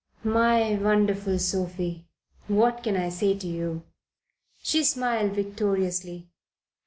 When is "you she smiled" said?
3.47-5.33